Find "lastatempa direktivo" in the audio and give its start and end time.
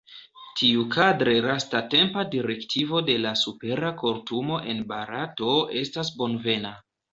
1.47-3.03